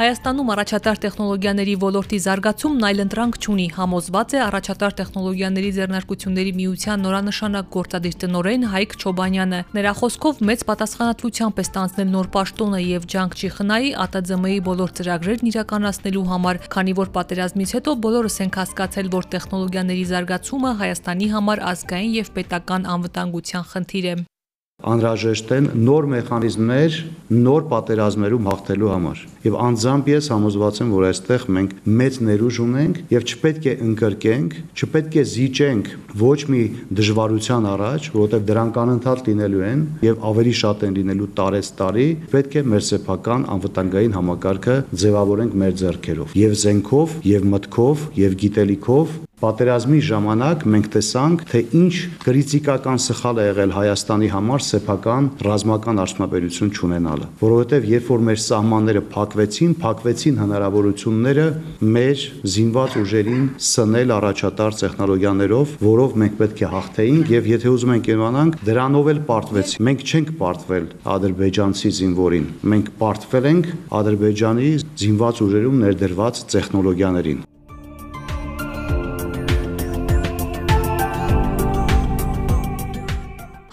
[0.00, 8.16] Հայաստանում առաջատար տեխնոլոգիաների ոլորտի զարգացումն այլընտրանք չունի։ Համոզված է առաջատար տեխնոլոգիաների ձեռնարկությունների միության նորանշանակ գործադիր
[8.22, 13.92] տնօրեն Հայկ Չոբանյանը։ Նրա խոսքով մեծ պատասխանատվությամբ է ստանձնել նոր պաշտոնը եւ ջանք չի խնայի
[14.00, 20.74] ԱՏԶՄ-ի բոլոր ծրագրերն իրականացնելու համար, քանի որ պատերազմից հետո բոլորս ենք հասկացել, որ տեխնոլոգիաների զարգացումը
[20.80, 24.20] Հայաստանի համար ազգային եւ պետական անվտանգության խնդիր է
[24.90, 26.98] անհրաժեշտ են նոր մեխանիզմներ
[27.30, 32.98] նոր պատերազմերում հաղթելու համար։ Եվ անձամբ ես համոզված եմ, որ այստեղ մենք մեծ ներուժ ունենք
[33.14, 36.62] եւ չպետք է ընկրկենք, չպետք է զիջենք ոչ մի
[37.00, 42.58] դժվարության առաջ, որովհետեւ դրանք անընդհատ լինելու են եւ ավելի շատ են լինելու տարեց տարի, պետք
[42.60, 49.98] է մեր սեփական անվտանգային համակարգը ձևավորենք մեր ձեռքերով եւ զենքով եւ մտքով եւ գիտելիքով Պատերազմի
[50.04, 57.28] ժամանակ մենք տեսանք, թե ինչ կրիտիկական սխալ է եղել Հայաստանի համար սեփական ռազմական արդյունաբերություն չունենալը,
[57.40, 61.46] որովհետև երբ որ մեր սահմանները փակվեցին, փակվեցին հնարավորությունները
[61.96, 68.10] մեր զինված ուժերին սնել առաջատար տեխնոլոգիաներով, որով մենք պետք է հաղթեինք եւ եթե ուզում ենք
[68.20, 75.80] իմանանք, դրանով էլ պարտվեց։ Մենք չենք պարտվել ադրբեջանցի զինվորին, մենք պարտվել ենք Ադրբեջանի զինված ուժերում
[75.86, 77.46] ներդրված տեխնոլոգիաներին։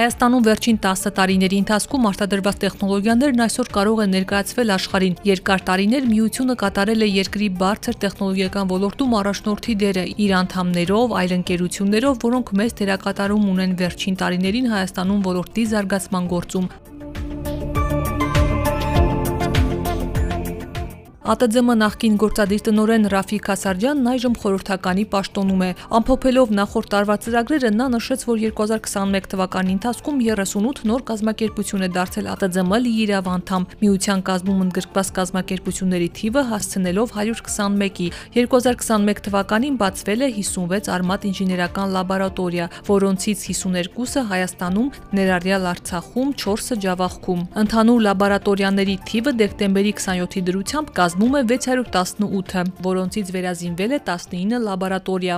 [0.00, 6.56] Հայաստանում վերջին 10 տարիների ընթացքում արտադրված տեխնոլոգիաներն այսօր կարող են ներկայացվել աշխարհին։ Երկար տարիներ միությունը
[6.62, 13.50] կատարել է երկրի բարձր տեխնոլոգիական ոլորտում առաջնորդի դերը իր անդամներով, այլ ընկերություններով, որոնք մեծ դերակատարում
[13.52, 16.72] ունեն վերջին տարիներին Հայաստանում ոլորտի զարգացման գործում։
[21.30, 25.68] ԱՏԶՄ նախկին գործադիր տնօրեն Ռաֆիկ Հասարջյանն այժմ խորհրդականի պաշտոնում է։
[25.98, 32.26] Ամփոփելով նախորդ տարվա ծրագրերը նա նշեց, որ 2021 թվականի ընթացքում 38 նոր կազմակերպություն է դարձել
[32.34, 40.90] ԱՏԶՄ լիիրավ անդամ։ Միության կազմում ընդգրկված կազմակերպությունների թիվը հասցնելով 121-ի։ 2021 թվականին բացվել է 56
[40.98, 50.46] արմատ ինժեներական լաբորատորիա, որոնցից 52-ը Հայաստանում, ներառյալ Արցախում, 4-ը Ջավախքում։ Ընդհանուր լաբորատորիաների թիվը դեկտեմբերի 27-ի
[50.50, 55.34] դրությամբ կազմ կազմում է 618-ը, որոնցից վերազինվել է 19 լաբորատորիա։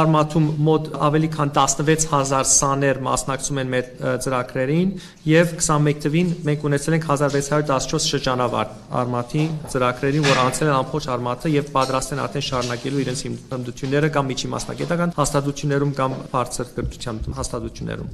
[0.00, 3.92] Արմաթում մոտ ավելի քան 16000 սաներ մասնակցում են մեր
[4.24, 4.90] ծրագրերին
[5.30, 11.54] եւ 21 թվին մենք ունեցել ենք 1614 շրջանավար Արմաթի ծրագրերին, որ անցել են ամբողջ Արմաթը
[11.54, 18.12] եւ պատրաստ են արդեն շարունակելու իրենց հիմնադրությունները կամ միջի մասնակետական հաստատություններում կամ բարձր կրթության հաստատություններում։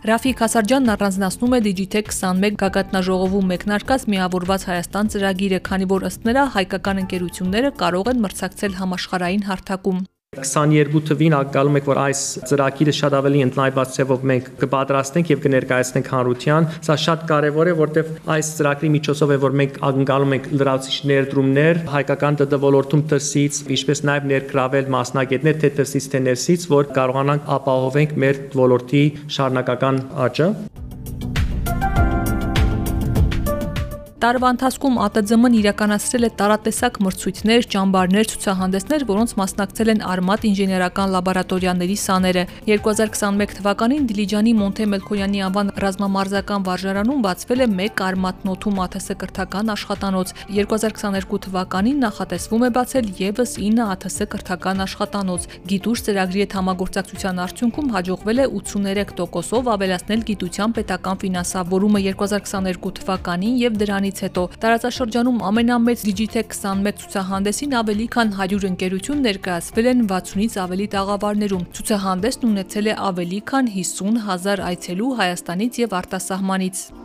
[0.00, 6.44] Ռաֆիկ Հասարջյանն առանձնացնում է Digitech 21 գագաթնաժողովում մեկնարկած միավորված Հայաստան ծրագիրը, քանի որ ըստ նրա
[6.54, 10.00] հայկական ընկերությունները կարող են մրցակցել համաշխարհային հարթակում։
[10.38, 16.10] 22 թվին ակալում եք, որ այս ծրագիրը շատ ավելի ընդլայնված ձևով մենք կպատրաստենք եւ կներկայացնենք
[16.14, 20.96] հանրության։ Սա շատ կարեւոր է, որտեղ այս ծրագրի միջոցով է, որ մենք ակնկալում ենք լրացիչ
[21.10, 27.50] ներդրումներ հայկական ՏՏ ոլորտում տսից, ինչպես նաեւ ներգրավել մասնագետներ թե տսից թե ներսից, որ կարողանանք
[27.58, 29.02] ապահովենք մեր ոլորտի
[29.34, 30.48] շարունակական աճը։
[34.20, 41.96] Տարվա ընթացքում ԱՏԶՄ-ն իրականացրել է տարատեսակ մրցույթներ, ճամբարներ, ցուցահանդեսներ, որոնց մասնակցել են Արմատ ինժեներական լաբորատորիաների
[42.04, 49.16] սաները։ 2021 թվականին Դիլիջանի Մոնթե Մելքոյանի անվան ռազմամարզական վարժարանում բացվել է 1 Արմատ նոթու ԱԹՍ
[49.24, 56.58] կրթական աշխատանոց։ 2022 թվականին նախատեսվում է բացել եւս 9 ԱԹՍ կրթական աշխատանոց։ Գիտուշ ծրագրի հետ
[56.60, 64.42] համագործակցության արդյունքում հաջողվել է 83%-ով ավելացնել գիտության պետական ֆինանսավորումը 2022 թվականին եւ դրանի Դրանից հետո
[64.62, 72.48] տարածաշրջանում ամենամեծ Digitech 21 ցուցահանդեսին ավելի քան 100 ընկերություն ներկայացվել են 60-ից ավելի տաղավարներում։ Ցուցահանդեսն
[72.50, 76.99] ունեցել է ավելի քան 50 հազար այցելու Հայաստանից եւ արտասահմանից։